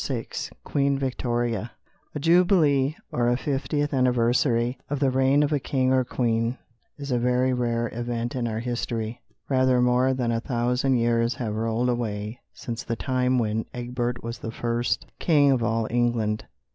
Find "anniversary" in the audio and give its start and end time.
3.93-4.75